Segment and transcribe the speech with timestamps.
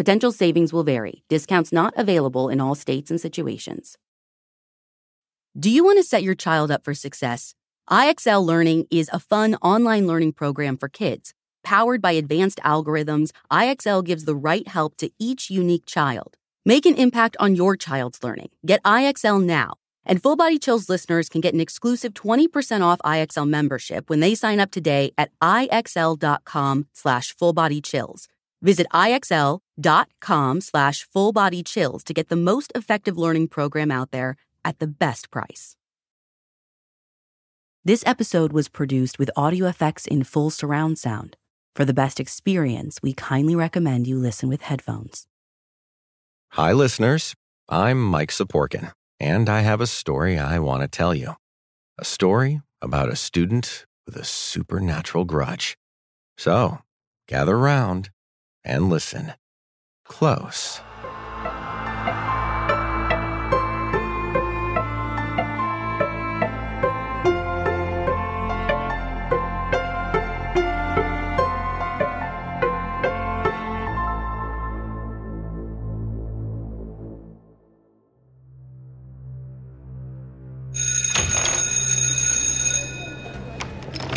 [0.00, 1.24] Potential savings will vary.
[1.28, 3.98] Discounts not available in all states and situations.
[5.58, 7.54] Do you want to set your child up for success?
[7.90, 11.34] IXL Learning is a fun online learning program for kids.
[11.62, 16.38] Powered by advanced algorithms, IXL gives the right help to each unique child.
[16.64, 18.48] Make an impact on your child's learning.
[18.64, 19.74] Get IXL now.
[20.06, 24.34] And Full Body Chills listeners can get an exclusive 20% off IXL membership when they
[24.34, 28.28] sign up today at IXL.com slash fullbodychills.
[28.62, 34.86] Visit IXL.com slash fullbodychills to get the most effective learning program out there at the
[34.86, 35.76] best price.
[37.82, 41.38] This episode was produced with audio effects in full surround sound.
[41.74, 45.26] For the best experience, we kindly recommend you listen with headphones.
[46.50, 47.34] Hi, listeners.
[47.70, 51.36] I'm Mike Saporkin, and I have a story I want to tell you.
[51.96, 55.78] A story about a student with a supernatural grudge.
[56.36, 56.80] So,
[57.28, 58.10] gather round
[58.64, 59.34] and listen
[60.04, 60.80] close.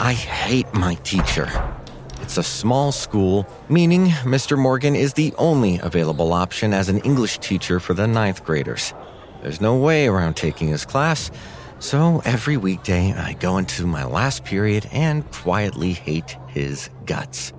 [0.05, 1.72] I hate my teacher.
[2.33, 4.57] It's a small school, meaning Mr.
[4.57, 8.91] Morgan is the only available option as an English teacher for the ninth graders.
[9.43, 11.29] There's no way around taking his class,
[11.77, 17.53] so every weekday I go into my last period and quietly hate his guts.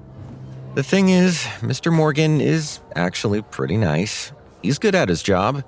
[0.74, 1.92] The thing is, Mr.
[1.92, 4.32] Morgan is actually pretty nice.
[4.60, 5.62] He's good at his job.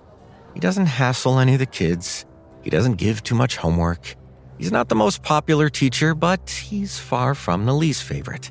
[0.52, 2.26] He doesn't hassle any of the kids.
[2.64, 4.16] He doesn't give too much homework.
[4.58, 8.50] He's not the most popular teacher, but he's far from the least favorite.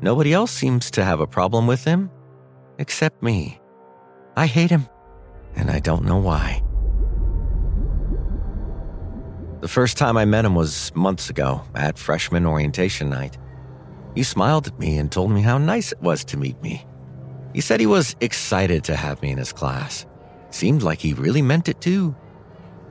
[0.00, 2.10] Nobody else seems to have a problem with him,
[2.78, 3.60] except me.
[4.36, 4.88] I hate him,
[5.54, 6.62] and I don't know why.
[9.60, 13.38] The first time I met him was months ago at freshman orientation night.
[14.14, 16.86] He smiled at me and told me how nice it was to meet me.
[17.54, 20.04] He said he was excited to have me in his class.
[20.50, 22.14] Seemed like he really meant it too.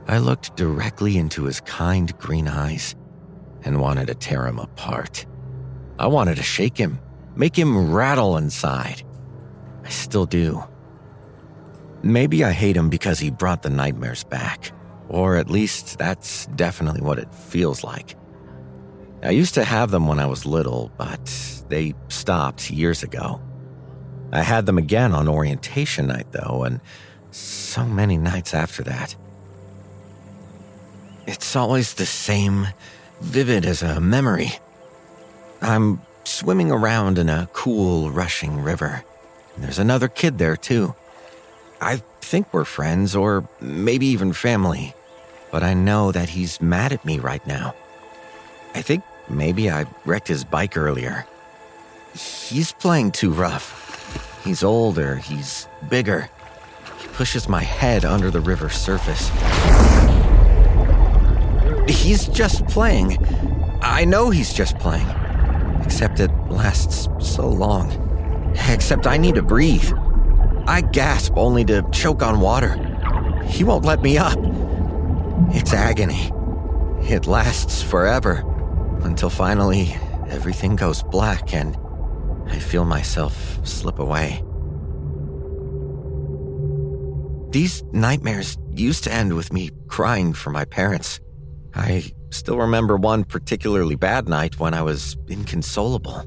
[0.08, 2.96] I looked directly into his kind green eyes
[3.64, 5.24] and wanted to tear him apart.
[5.98, 6.98] I wanted to shake him,
[7.34, 9.02] make him rattle inside.
[9.84, 10.62] I still do.
[12.02, 14.72] Maybe I hate him because he brought the nightmares back,
[15.08, 18.16] or at least that's definitely what it feels like.
[19.22, 23.40] I used to have them when I was little, but they stopped years ago.
[24.32, 26.80] I had them again on orientation night, though, and
[27.30, 29.16] so many nights after that.
[31.26, 32.68] It's always the same,
[33.20, 34.52] vivid as a memory.
[35.66, 39.02] I'm swimming around in a cool, rushing river.
[39.58, 40.94] There's another kid there, too.
[41.80, 44.94] I think we're friends, or maybe even family,
[45.50, 47.74] but I know that he's mad at me right now.
[48.76, 51.26] I think maybe I wrecked his bike earlier.
[52.14, 54.42] He's playing too rough.
[54.44, 56.30] He's older, he's bigger.
[57.00, 59.32] He pushes my head under the river surface.
[61.88, 63.18] He's just playing.
[63.82, 65.08] I know he's just playing.
[65.96, 67.90] Except it lasts so long.
[68.68, 69.90] Except I need to breathe.
[70.66, 72.76] I gasp only to choke on water.
[73.46, 74.38] He won't let me up.
[75.54, 76.30] It's agony.
[77.00, 78.44] It lasts forever
[79.04, 79.96] until finally
[80.28, 81.74] everything goes black and
[82.46, 84.44] I feel myself slip away.
[87.52, 91.20] These nightmares used to end with me crying for my parents.
[91.76, 96.24] I still remember one particularly bad night when I was inconsolable.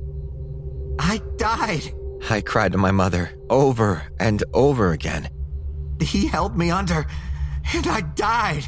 [0.99, 1.91] I died.
[2.29, 5.29] I cried to my mother over and over again.
[5.99, 7.07] He held me under,
[7.73, 8.67] and I died.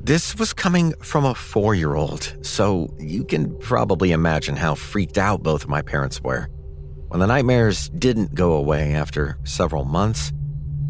[0.00, 5.18] This was coming from a four year old, so you can probably imagine how freaked
[5.18, 6.48] out both of my parents were.
[7.08, 10.32] When the nightmares didn't go away after several months,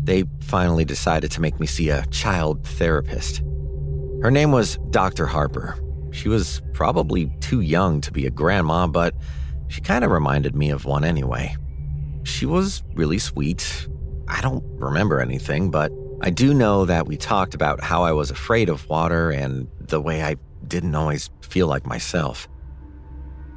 [0.03, 3.43] they finally decided to make me see a child therapist.
[4.23, 5.27] Her name was Dr.
[5.27, 5.79] Harper.
[6.11, 9.15] She was probably too young to be a grandma, but
[9.69, 11.55] she kind of reminded me of one anyway.
[12.25, 13.87] She was really sweet.
[14.27, 18.31] I don't remember anything, but I do know that we talked about how I was
[18.31, 20.37] afraid of water and the way I
[20.67, 22.49] didn't always feel like myself.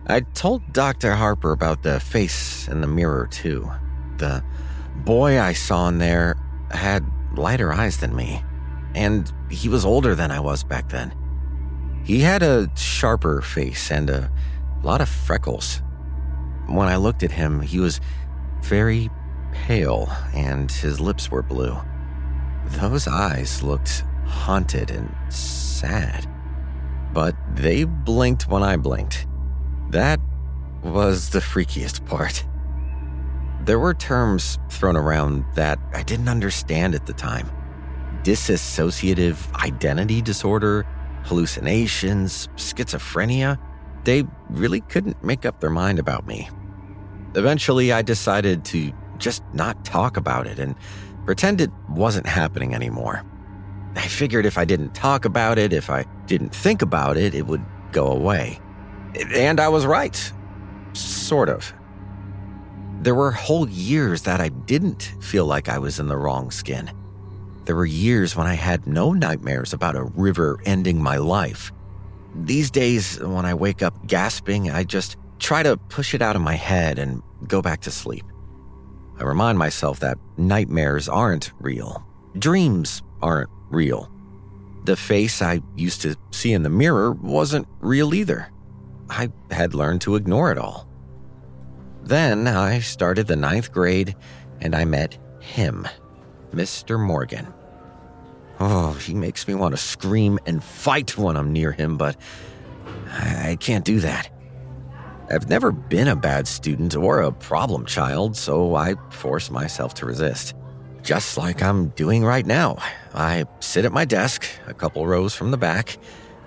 [0.07, 1.15] I told Dr.
[1.15, 3.69] Harper about the face in the mirror, too.
[4.17, 4.43] The
[4.97, 6.37] boy I saw in there
[6.69, 7.03] had
[7.35, 8.43] lighter eyes than me,
[8.95, 11.13] and he was older than I was back then.
[12.03, 14.31] He had a sharper face and a
[14.83, 15.81] lot of freckles.
[16.67, 18.01] When I looked at him, he was
[18.63, 19.09] very
[19.51, 21.77] pale and his lips were blue.
[22.65, 26.27] Those eyes looked haunted and sad.
[27.13, 29.27] But they blinked when I blinked.
[29.89, 30.19] That
[30.83, 32.45] was the freakiest part.
[33.65, 37.49] There were terms thrown around that I didn't understand at the time
[38.23, 40.85] dissociative identity disorder,
[41.23, 43.57] hallucinations, schizophrenia.
[44.03, 46.49] They really couldn't make up their mind about me.
[47.35, 50.75] Eventually, I decided to just not talk about it and
[51.25, 53.23] pretend it wasn't happening anymore.
[53.95, 57.45] I figured if I didn't talk about it, if I didn't think about it, it
[57.47, 58.59] would go away.
[59.33, 60.31] And I was right.
[60.93, 61.73] Sort of.
[63.01, 66.91] There were whole years that I didn't feel like I was in the wrong skin.
[67.65, 71.71] There were years when I had no nightmares about a river ending my life.
[72.33, 76.41] These days, when I wake up gasping, I just try to push it out of
[76.41, 78.25] my head and go back to sleep.
[79.19, 82.03] I remind myself that nightmares aren't real,
[82.37, 84.11] dreams aren't real.
[84.85, 88.51] The face I used to see in the mirror wasn't real either.
[89.09, 90.87] I had learned to ignore it all.
[92.03, 94.15] Then I started the ninth grade
[94.59, 95.87] and I met him,
[96.53, 96.99] Mr.
[96.99, 97.53] Morgan.
[98.59, 102.15] Oh, he makes me want to scream and fight when I'm near him, but
[103.09, 104.29] I can't do that.
[105.29, 110.05] I've never been a bad student or a problem child, so I force myself to
[110.05, 110.53] resist.
[111.03, 112.77] Just like I'm doing right now.
[113.13, 115.97] I sit at my desk, a couple rows from the back.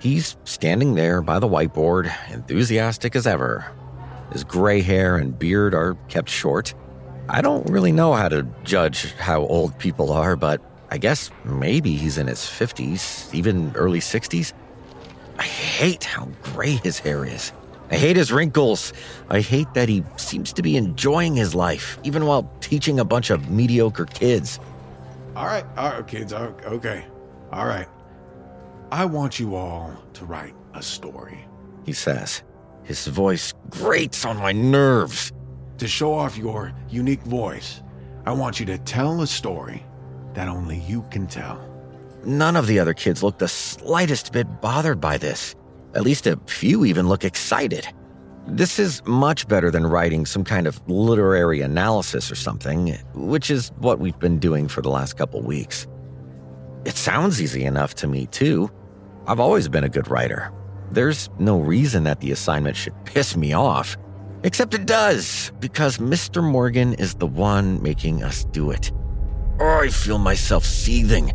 [0.01, 3.73] He's standing there by the whiteboard, enthusiastic as ever.
[4.33, 6.75] His gray hair and beard are kept short.
[7.29, 10.61] I don't really know how to judge how old people are, but
[10.91, 14.53] I guess maybe he's in his 50s, even early 60s.
[15.39, 17.53] I hate how gray his hair is.
[17.91, 18.93] I hate his wrinkles.
[19.31, 23.31] I hate that he seems to be enjoying his life, even while teaching a bunch
[23.31, 24.61] of mediocre kids.
[25.35, 26.33] All right, all right, kids.
[26.33, 27.05] Okay,
[27.53, 27.89] all right.
[28.93, 31.45] I want you all to write a story,
[31.85, 32.43] he says.
[32.85, 35.33] His voice grates on my nerves.
[35.85, 37.83] To show off your unique voice,
[38.25, 39.85] I want you to tell a story
[40.33, 41.63] that only you can tell.
[42.25, 45.55] None of the other kids look the slightest bit bothered by this.
[45.95, 47.87] At least a few even look excited.
[48.47, 53.71] This is much better than writing some kind of literary analysis or something, which is
[53.77, 55.87] what we've been doing for the last couple weeks.
[56.87, 58.71] It sounds easy enough to me, too.
[59.27, 60.51] I've always been a good writer.
[60.93, 63.99] There's no reason that the assignment should piss me off.
[64.45, 66.45] Except it does, because Mr.
[66.45, 68.93] Morgan is the one making us do it.
[69.59, 71.33] Oh, I feel myself seething.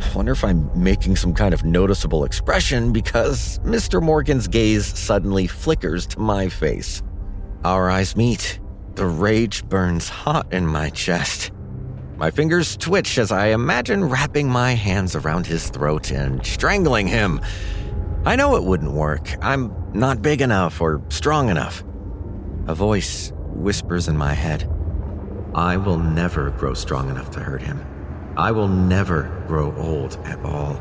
[0.00, 4.02] I wonder if I'm making some kind of noticeable expression because Mr.
[4.02, 7.02] Morgan's gaze suddenly flickers to my face.
[7.62, 8.58] Our eyes meet.
[8.94, 11.52] The rage burns hot in my chest.
[12.16, 17.42] My fingers twitch as I imagine wrapping my hands around his throat and strangling him.
[18.24, 19.28] I know it wouldn't work.
[19.42, 21.84] I'm not big enough or strong enough.
[22.70, 24.70] A voice whispers in my head
[25.56, 27.84] I will never grow strong enough to hurt him.
[28.36, 30.80] I will never grow old at all.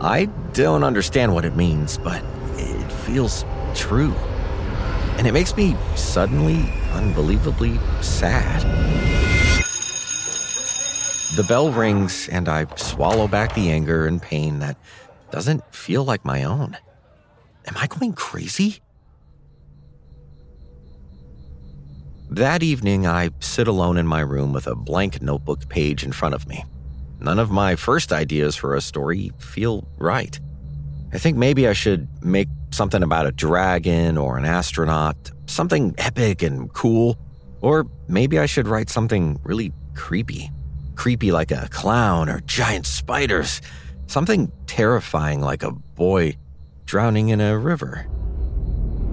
[0.00, 2.22] I don't understand what it means, but
[2.54, 4.14] it feels true.
[5.18, 8.62] And it makes me suddenly, unbelievably sad.
[11.34, 14.76] The bell rings, and I swallow back the anger and pain that
[15.32, 16.76] doesn't feel like my own.
[17.66, 18.81] Am I going crazy?
[22.36, 26.34] That evening, I sit alone in my room with a blank notebook page in front
[26.34, 26.64] of me.
[27.20, 30.40] None of my first ideas for a story feel right.
[31.12, 36.42] I think maybe I should make something about a dragon or an astronaut, something epic
[36.42, 37.18] and cool.
[37.60, 40.50] Or maybe I should write something really creepy.
[40.94, 43.60] Creepy like a clown or giant spiders.
[44.06, 46.36] Something terrifying like a boy
[46.86, 48.06] drowning in a river.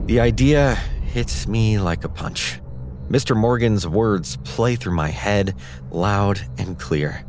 [0.05, 0.75] The idea
[1.11, 2.61] hits me like a punch.
[3.09, 3.35] Mr.
[3.35, 5.55] Morgan's words play through my head
[5.91, 7.25] loud and clear.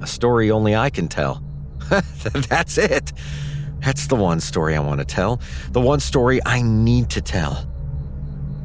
[0.00, 1.42] A story only I can tell.
[2.48, 3.12] That's it.
[3.80, 5.40] That's the one story I want to tell.
[5.72, 7.70] The one story I need to tell.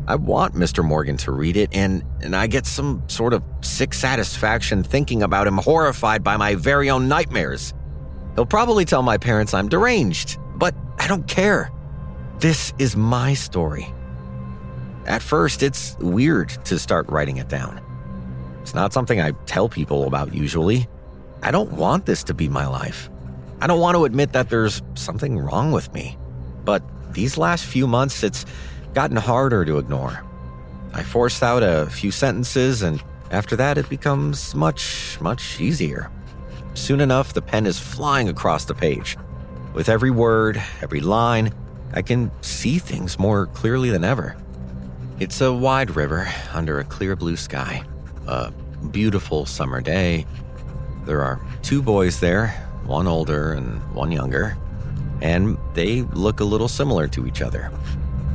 [0.07, 0.83] I want Mr.
[0.83, 5.45] Morgan to read it, and, and I get some sort of sick satisfaction thinking about
[5.45, 7.73] him horrified by my very own nightmares.
[8.35, 11.71] He'll probably tell my parents I'm deranged, but I don't care.
[12.39, 13.93] This is my story.
[15.09, 17.81] At first, it's weird to start writing it down.
[18.61, 20.87] It's not something I tell people about usually.
[21.41, 23.09] I don't want this to be my life.
[23.59, 26.15] I don't want to admit that there's something wrong with me.
[26.63, 28.45] But these last few months, it's
[28.93, 30.23] gotten harder to ignore.
[30.93, 36.11] I force out a few sentences, and after that, it becomes much, much easier.
[36.75, 39.17] Soon enough, the pen is flying across the page.
[39.73, 41.51] With every word, every line,
[41.93, 44.37] I can see things more clearly than ever.
[45.19, 47.83] It's a wide river under a clear blue sky.
[48.25, 48.51] A
[48.91, 50.25] beautiful summer day.
[51.03, 52.47] There are two boys there,
[52.85, 54.57] one older and one younger,
[55.21, 57.69] and they look a little similar to each other.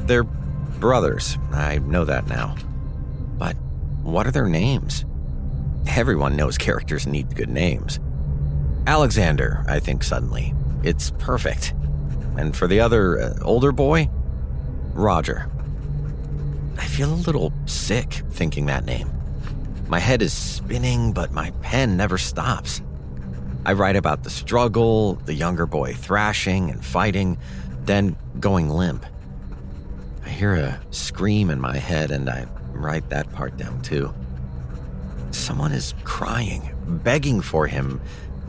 [0.03, 2.55] They're brothers, I know that now.
[3.39, 3.57] But
[4.03, 5.07] what are their names?
[5.87, 7.99] Everyone knows characters need good names.
[8.87, 10.53] Alexander, I think suddenly.
[10.83, 11.73] It's perfect.
[12.37, 14.11] And for the other uh, older boy,
[14.93, 15.51] Roger.
[16.77, 19.11] I feel a little sick thinking that name.
[19.89, 22.83] My head is spinning, but my pen never stops.
[23.67, 27.39] I write about the struggle, the younger boy thrashing and fighting,
[27.85, 29.07] then going limp.
[30.25, 34.13] I hear a scream in my head and I write that part down too.
[35.31, 38.01] Someone is crying, begging for him,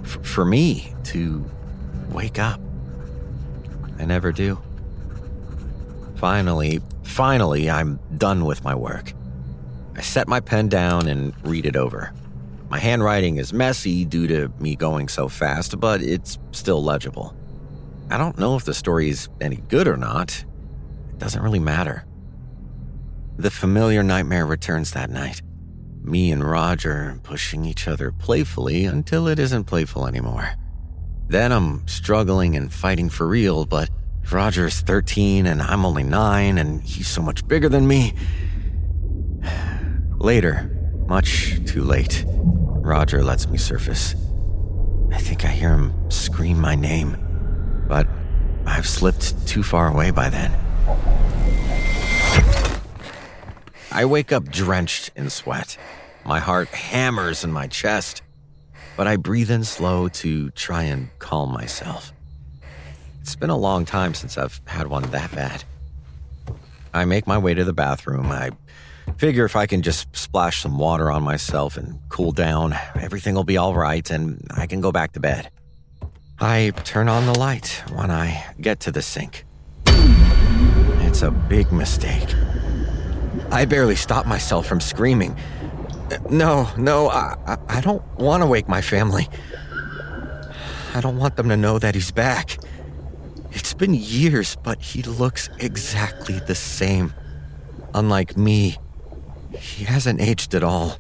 [0.04, 1.44] f- for me to
[2.10, 2.60] wake up.
[3.98, 4.62] I never do.
[6.26, 9.14] Finally, finally, I'm done with my work.
[9.96, 12.16] I set my pen down and read it over.
[12.68, 17.38] My handwriting is messy due to me going so fast, but it's still legible.
[18.10, 20.44] I don't know if the story is any good or not.
[21.12, 22.08] It doesn't really matter.
[23.38, 25.44] The familiar nightmare returns that night.
[26.02, 30.56] Me and Roger pushing each other playfully until it isn't playful anymore.
[31.28, 33.92] Then I'm struggling and fighting for real, but
[34.32, 38.14] Roger's 13 and I'm only 9 and he's so much bigger than me.
[40.18, 40.72] Later,
[41.08, 44.16] much too late, Roger lets me surface.
[45.12, 47.18] I think I hear him scream my name,
[47.88, 48.08] but
[48.66, 50.52] I've slipped too far away by then.
[53.92, 55.78] I wake up drenched in sweat.
[56.26, 58.24] My heart hammers in my chest,
[58.98, 62.12] but I breathe in slow to try and calm myself.
[63.26, 65.64] It's been a long time since I've had one that bad.
[66.94, 68.28] I make my way to the bathroom.
[68.28, 68.52] I
[69.18, 73.44] figure if I can just splash some water on myself and cool down, everything will
[73.44, 75.50] be all right and I can go back to bed.
[76.40, 79.44] I turn on the light when I get to the sink.
[79.88, 82.30] It's a big mistake.
[83.52, 85.36] I barely stop myself from screaming.
[86.30, 89.28] No, no, I, I, don't want to wake my family.
[90.94, 92.60] I don't want them to know that he's back.
[93.78, 97.14] Been years, but he looks exactly the same.
[97.94, 98.78] Unlike me,
[99.52, 100.98] he hasn't aged at all.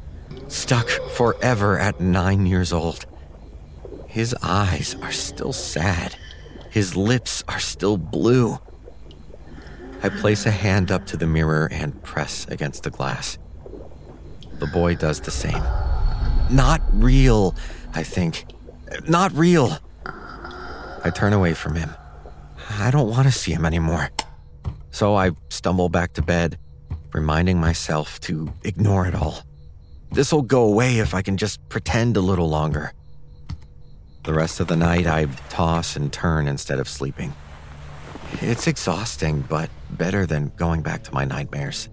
[0.47, 3.05] Stuck forever at nine years old.
[4.07, 6.15] His eyes are still sad.
[6.69, 8.59] His lips are still blue.
[10.03, 13.37] I place a hand up to the mirror and press against the glass.
[14.59, 15.63] The boy does the same.
[16.49, 17.55] Not real,
[17.93, 18.45] I think.
[19.07, 19.77] Not real.
[20.05, 21.89] I turn away from him.
[22.77, 24.09] I don't want to see him anymore.
[24.91, 26.57] So I stumble back to bed,
[27.13, 29.43] reminding myself to ignore it all.
[30.11, 32.93] This'll go away if I can just pretend a little longer.
[34.23, 37.33] The rest of the night, I toss and turn instead of sleeping.
[38.41, 41.89] It's exhausting, but better than going back to my nightmares.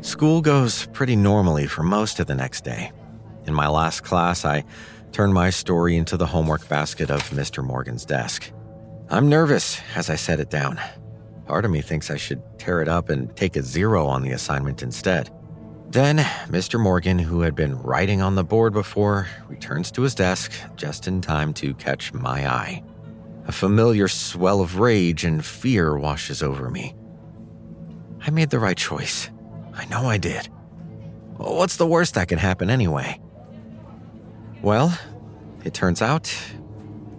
[0.00, 2.92] School goes pretty normally for most of the next day.
[3.44, 4.64] In my last class, I
[5.16, 7.64] turn my story into the homework basket of Mr.
[7.64, 8.52] Morgan's desk.
[9.08, 10.78] I'm nervous as I set it down.
[11.46, 14.32] Part of me thinks I should tear it up and take a zero on the
[14.32, 15.30] assignment instead.
[15.88, 16.18] Then,
[16.48, 16.78] Mr.
[16.78, 21.22] Morgan, who had been writing on the board before, returns to his desk just in
[21.22, 22.82] time to catch my eye.
[23.46, 26.94] A familiar swell of rage and fear washes over me.
[28.20, 29.30] I made the right choice.
[29.72, 30.50] I know I did.
[31.38, 33.18] What's the worst that can happen anyway?
[34.66, 34.98] Well,
[35.64, 36.36] it turns out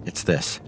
[0.06, 0.60] it's this.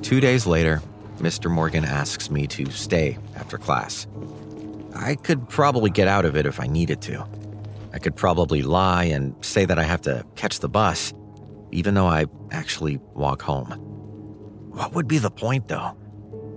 [0.00, 0.80] Two days later,
[1.18, 1.50] Mr.
[1.50, 4.06] Morgan asks me to stay after class.
[4.94, 7.26] I could probably get out of it if I needed to.
[7.92, 11.12] I could probably lie and say that I have to catch the bus,
[11.72, 13.66] even though I actually walk home.
[14.70, 15.96] What would be the point, though?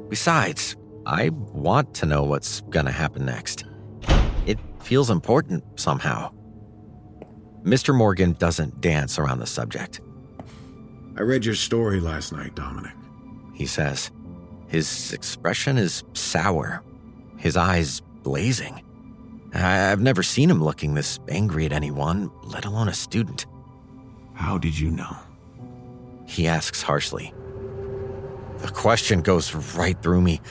[0.10, 0.76] Besides,
[1.08, 3.66] I want to know what's gonna happen next.
[4.46, 6.32] It feels important somehow.
[7.66, 7.96] Mr.
[7.96, 10.00] Morgan doesn't dance around the subject.
[11.18, 12.94] I read your story last night, Dominic.
[13.54, 14.12] He says.
[14.68, 16.84] His expression is sour,
[17.38, 18.84] his eyes blazing.
[19.54, 23.46] I've never seen him looking this angry at anyone, let alone a student.
[24.34, 25.16] How did you know?
[26.28, 27.34] He asks harshly.
[28.60, 30.42] The question goes right through me.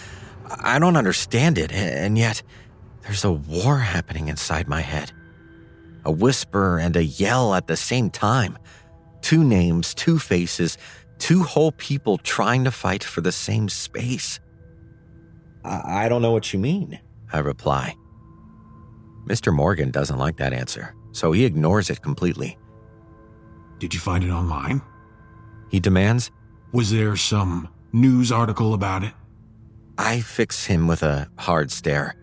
[0.49, 2.43] I don't understand it, and yet
[3.03, 5.13] there's a war happening inside my head.
[6.05, 8.59] A whisper and a yell at the same time.
[9.23, 10.77] Two names, two faces,
[11.19, 14.41] two whole people trying to fight for the same space.
[15.65, 17.01] I, I don't know what you mean,
[17.33, 17.97] I reply.
[19.27, 19.55] Mr.
[19.55, 22.59] Morgan doesn't like that answer, so he ignores it completely.
[23.79, 24.83] Did you find it online?
[25.71, 26.31] He demands.
[26.73, 29.13] Was there some news article about it?
[29.97, 32.17] I fix him with a hard stare.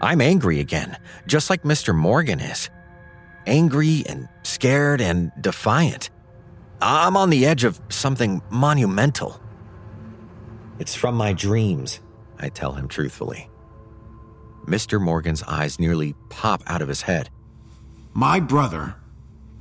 [0.00, 0.96] I'm angry again,
[1.26, 1.94] just like Mr.
[1.94, 2.70] Morgan is.
[3.46, 6.10] Angry and scared and defiant.
[6.80, 9.40] I'm on the edge of something monumental.
[10.78, 12.00] It's from my dreams,
[12.38, 13.50] I tell him truthfully.
[14.66, 15.00] Mr.
[15.00, 17.30] Morgan's eyes nearly pop out of his head.
[18.12, 18.96] My brother,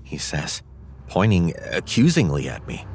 [0.04, 0.62] he says,
[1.08, 2.86] pointing accusingly at me,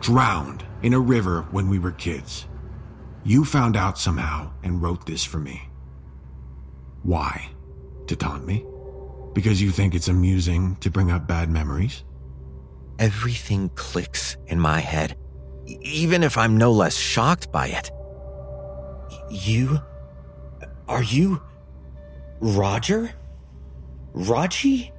[0.00, 2.46] drowned in a river when we were kids.
[3.24, 5.68] You found out somehow and wrote this for me.
[7.02, 7.50] Why?
[8.06, 8.64] To taunt me?
[9.36, 12.04] Because you think it's amusing to bring up bad memories?
[12.98, 15.18] Everything clicks in my head,
[15.66, 17.90] even if I'm no less shocked by it.
[19.30, 19.78] You?
[20.88, 21.42] Are you.
[22.40, 23.12] Roger?
[24.14, 24.90] Raji?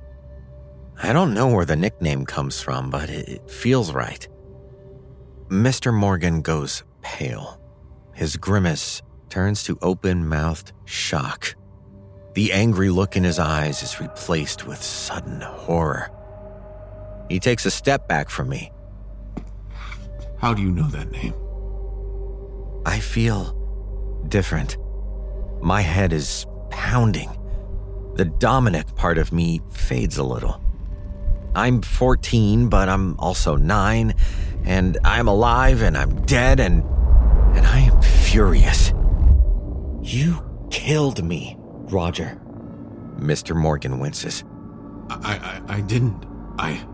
[1.01, 4.27] I don't know where the nickname comes from, but it feels right.
[5.48, 5.91] Mr.
[5.91, 7.60] Morgan goes pale.
[8.13, 11.56] His grimace turns to open mouthed shock.
[12.38, 16.12] The angry look in his eyes is replaced with sudden horror.
[17.29, 18.72] He takes a step back from me.
[20.38, 21.33] How do you know that name?
[22.85, 23.55] I feel
[24.27, 24.77] different.
[25.64, 27.35] My head is pounding.
[28.18, 30.62] The Dominic part of me fades a little.
[31.55, 34.14] I'm 14, but I'm also 9,
[34.64, 36.83] and I'm alive and I'm dead and
[37.57, 38.94] and I am furious.
[40.03, 41.57] You killed me,
[41.92, 42.40] Roger.
[43.18, 43.56] Mr.
[43.56, 44.44] Morgan winces.
[45.10, 46.26] I I, I didn't.
[46.60, 46.86] I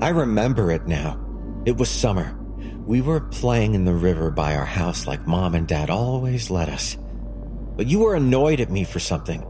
[0.00, 1.18] I remember it now.
[1.66, 2.36] It was summer.
[2.86, 6.68] We were playing in the river by our house like mom and dad always let
[6.68, 6.96] us.
[7.76, 9.44] But you were annoyed at me for something.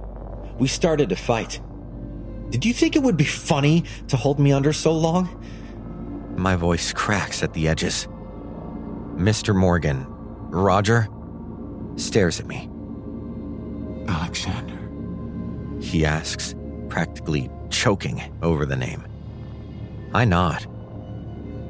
[0.59, 1.61] We started to fight.
[2.51, 5.29] Did you think it would be funny to hold me under so long?
[6.37, 8.09] My voice cracks at the edges.
[9.15, 9.55] Mr.
[9.55, 11.09] Morgan, Roger,
[11.97, 12.69] stares at me.
[14.31, 14.79] Alexander.
[15.81, 16.55] He asks,
[16.89, 19.05] practically choking over the name.
[20.15, 20.69] I nod.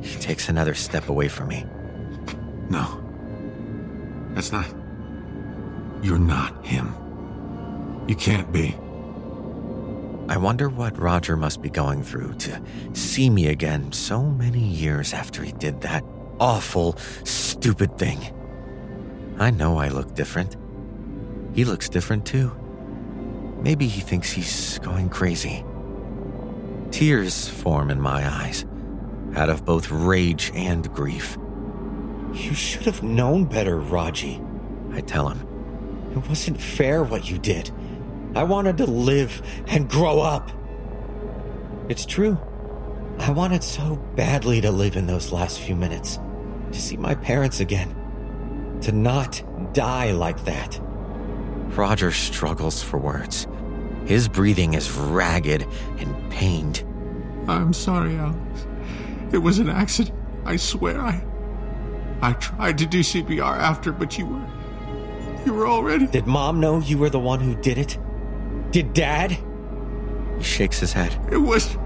[0.03, 1.65] He takes another step away from me.
[2.69, 3.03] No.
[4.35, 4.67] That's not.
[6.03, 6.95] You're not him.
[8.07, 8.77] You can't be.
[10.29, 15.15] I wonder what Roger must be going through to see me again so many years
[15.15, 16.05] after he did that
[16.39, 18.19] awful, stupid thing.
[19.39, 20.57] I know I look different.
[21.55, 22.57] He looks different too.
[23.63, 25.65] Maybe he thinks he's going crazy.
[26.91, 28.65] Tears form in my eyes,
[29.37, 31.37] out of both rage and grief.
[32.33, 34.41] You should have known better, Raji,
[34.93, 35.47] I tell him.
[36.13, 37.71] It wasn't fair what you did.
[38.35, 40.51] I wanted to live and grow up.
[41.89, 42.39] It's true.
[43.19, 46.19] I wanted so badly to live in those last few minutes,
[46.73, 49.43] to see my parents again, to not
[49.75, 50.81] die like that.
[51.77, 53.47] Roger struggles for words.
[54.05, 55.67] His breathing is ragged
[55.99, 56.85] and pained.
[57.49, 58.67] I'm sorry, Alex.
[59.33, 60.17] It was an accident.
[60.45, 61.23] I swear I.
[62.23, 64.47] I tried to do CPR after, but you were.
[65.47, 66.07] You were already.
[66.07, 67.99] Did mom know you were the one who did it?
[68.73, 69.39] Did dad?
[70.37, 71.17] He shakes his head.
[71.31, 71.77] It was.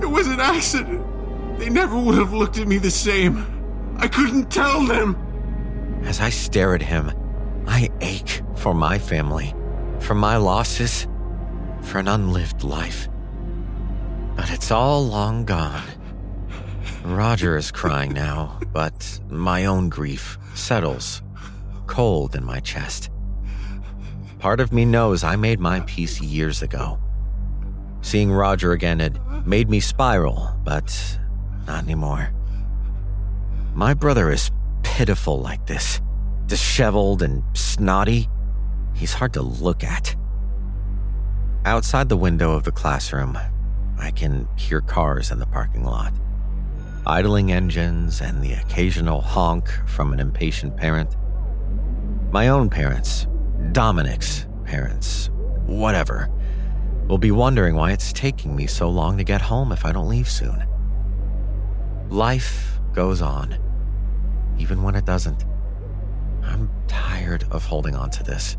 [0.00, 1.58] It was an accident.
[1.58, 3.94] They never would have looked at me the same.
[3.98, 5.16] I couldn't tell them.
[6.04, 7.12] As I stare at him,
[7.66, 9.54] I ache for my family,
[10.00, 11.06] for my losses,
[11.82, 13.08] for an unlived life.
[14.36, 15.82] But it's all long gone.
[17.04, 21.22] Roger is crying now, but my own grief settles
[21.86, 23.10] cold in my chest.
[24.38, 26.98] Part of me knows I made my peace years ago.
[28.02, 31.18] Seeing Roger again had made me spiral, but
[31.66, 32.32] not anymore.
[33.74, 34.50] My brother is
[34.82, 36.00] pitiful like this,
[36.46, 38.28] disheveled and snotty.
[38.98, 40.14] He's hard to look at.
[41.64, 43.38] Outside the window of the classroom,
[43.98, 46.12] I can hear cars in the parking lot,
[47.06, 51.16] idling engines, and the occasional honk from an impatient parent.
[52.30, 53.26] My own parents,
[53.72, 55.30] Dominic's parents,
[55.66, 56.30] whatever,
[57.06, 60.08] will be wondering why it's taking me so long to get home if I don't
[60.08, 60.64] leave soon.
[62.08, 63.58] Life goes on,
[64.58, 65.44] even when it doesn't.
[66.42, 68.56] I'm tired of holding on to this.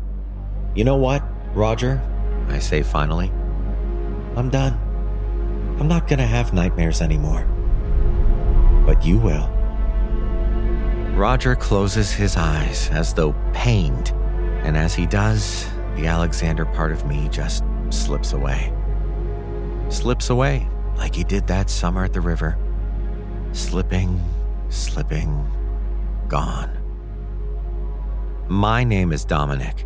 [0.74, 2.00] You know what, Roger?
[2.48, 3.32] I say finally.
[4.36, 4.74] I'm done.
[5.80, 7.44] I'm not gonna have nightmares anymore.
[8.86, 9.48] But you will.
[11.16, 14.12] Roger closes his eyes as though pained,
[14.62, 18.72] and as he does, the Alexander part of me just slips away.
[19.88, 22.56] Slips away like he did that summer at the river.
[23.52, 24.22] Slipping,
[24.68, 25.44] slipping,
[26.28, 26.70] gone.
[28.48, 29.84] My name is Dominic.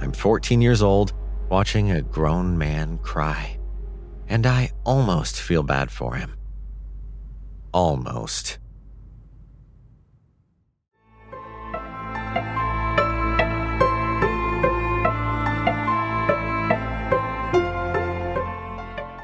[0.00, 1.12] I'm 14 years old,
[1.48, 3.58] watching a grown man cry.
[4.28, 6.36] And I almost feel bad for him.
[7.72, 8.58] Almost.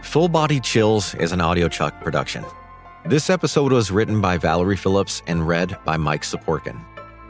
[0.03, 2.45] Full Body Chills is an audiochuck production.
[3.07, 6.79] This episode was written by Valerie Phillips and read by Mike Saporkin.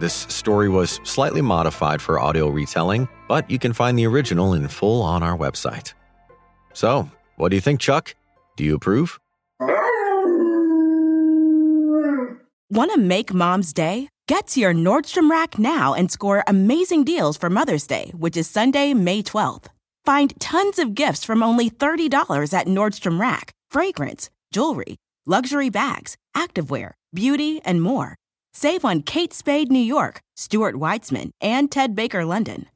[0.00, 4.68] This story was slightly modified for audio retelling, but you can find the original in
[4.68, 5.94] full on our website.
[6.74, 8.14] So, what do you think, Chuck?
[8.58, 9.18] Do you approve?
[12.68, 14.10] Want to make mom's day?
[14.28, 18.50] Get to your Nordstrom Rack now and score amazing deals for Mother's Day, which is
[18.50, 19.68] Sunday, May 12th.
[20.04, 26.90] Find tons of gifts from only $30 at Nordstrom Rack fragrance, jewelry, luxury bags, activewear,
[27.14, 28.14] beauty, and more.
[28.52, 32.66] Save on Kate Spade New York, Stuart Weitzman, and Ted Baker London.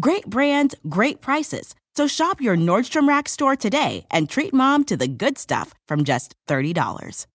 [0.00, 1.74] Great brands, great prices.
[1.94, 6.02] So shop your Nordstrom Rack store today and treat mom to the good stuff from
[6.02, 7.26] just $30.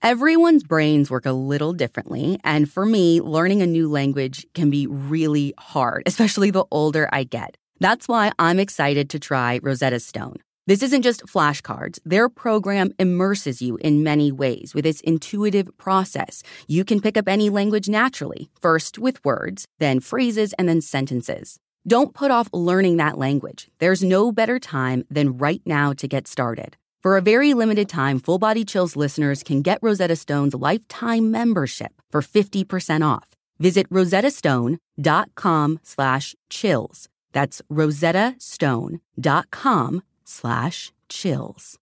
[0.00, 4.86] Everyone's brains work a little differently, and for me, learning a new language can be
[4.86, 7.56] really hard, especially the older I get.
[7.80, 10.36] That's why I'm excited to try Rosetta Stone.
[10.68, 11.98] This isn't just flashcards.
[12.04, 16.42] Their program immerses you in many ways with its intuitive process.
[16.66, 21.58] You can pick up any language naturally, first with words, then phrases, and then sentences.
[21.86, 23.70] Don't put off learning that language.
[23.78, 26.76] There's no better time than right now to get started.
[27.02, 31.94] For a very limited time, Full Body Chills listeners can get Rosetta Stone's lifetime membership
[32.10, 33.28] for 50% off.
[33.58, 37.08] Visit rosettastone.com slash chills.
[37.32, 41.78] That's rosettastone.com slash chills.